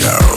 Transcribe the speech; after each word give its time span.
Show. 0.00 0.29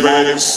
Graves. 0.00 0.53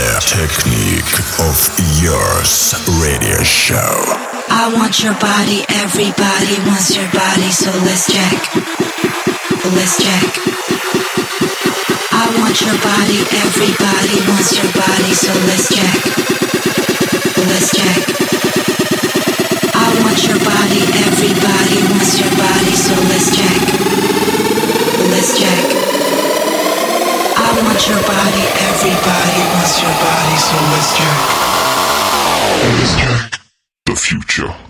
Technic 0.00 1.04
of 1.44 1.60
Youth 2.00 2.72
radio 3.04 3.36
show. 3.44 4.00
I 4.48 4.72
want 4.72 5.04
your 5.04 5.12
body, 5.20 5.60
everybody 5.76 6.56
wants 6.64 6.96
your 6.96 7.04
body, 7.12 7.52
so 7.52 7.68
let's 7.84 8.08
check. 8.08 8.40
Let's 9.76 10.00
check. 10.00 10.24
I 12.16 12.24
want 12.40 12.56
your 12.64 12.80
body, 12.80 13.20
everybody 13.44 14.16
wants 14.24 14.56
your 14.56 14.72
body, 14.72 15.12
so 15.12 15.36
let's 15.44 15.68
check. 15.68 16.00
Let's 17.44 17.68
check. 17.76 18.00
I 19.76 19.86
want 20.00 20.20
your 20.24 20.40
body, 20.40 20.80
everybody 21.12 21.76
wants 21.92 22.16
your 22.16 22.32
body, 22.40 22.72
so 22.72 22.96
let's 23.04 23.28
check. 23.36 23.60
Let's 25.12 25.36
check 25.36 25.89
want 27.62 27.88
your 27.88 28.00
body, 28.02 28.44
everybody 28.68 29.38
wants 29.52 29.82
your 29.82 29.92
body, 29.92 30.36
so 30.36 30.56
it's 30.78 30.98
your. 31.00 31.14
It's 32.80 32.94
your. 33.00 33.16
The 33.86 33.96
future. 33.96 34.69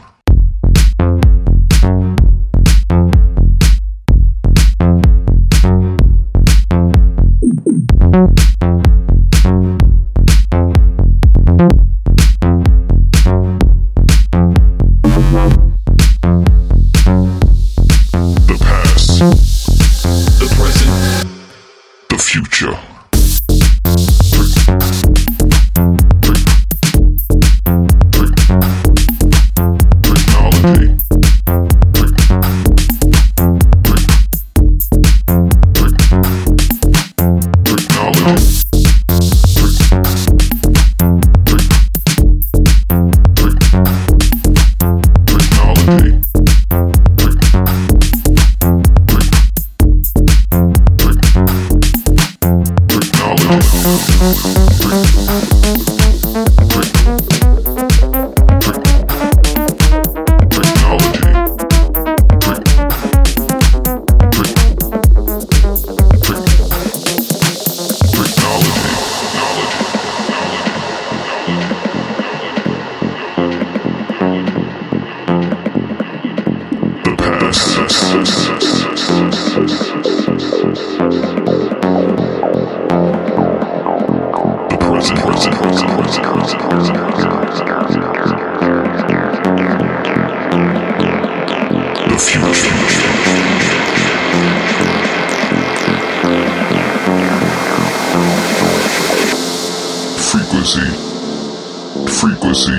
frequency. 102.20 102.76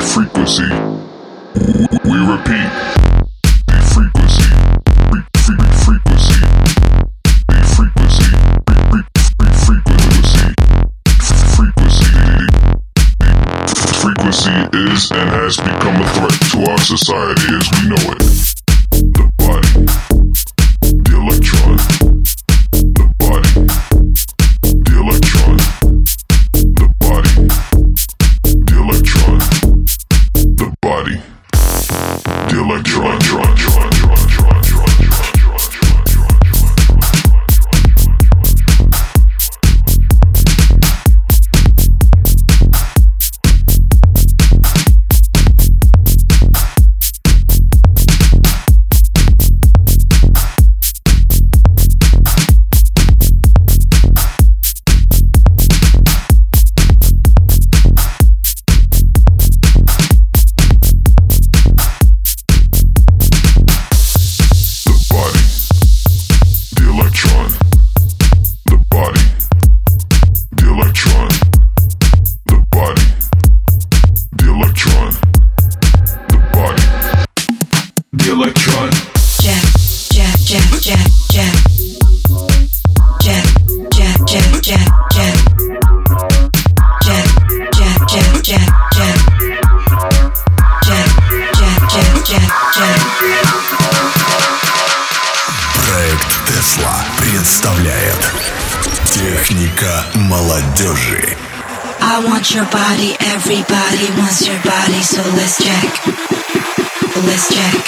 Frequency. 0.00 0.68
We 2.04 2.18
repeat. 2.30 2.91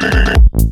Listen. 0.00 0.63